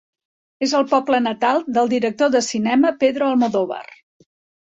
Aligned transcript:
És 0.67 0.71
el 0.79 0.85
poble 0.93 1.17
natal 1.25 1.59
del 1.75 1.91
director 1.91 2.33
de 2.37 2.41
cinema 2.47 2.93
Pedro 3.05 3.31
Almodóvar. 3.35 3.83